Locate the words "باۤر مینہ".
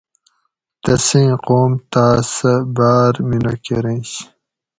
2.75-3.53